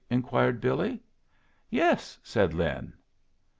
inquired 0.09 0.59
Billy. 0.59 0.99
"Yes," 1.69 2.17
said 2.23 2.55
Lin. 2.55 2.93